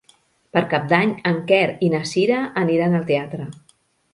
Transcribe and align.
Per 0.55 0.61
Cap 0.71 0.87
d'Any 0.93 1.11
en 1.31 1.37
Quer 1.53 1.67
i 1.89 1.91
na 1.97 2.01
Cira 2.13 2.41
aniran 2.63 2.99
al 3.01 3.07
teatre. 3.13 3.51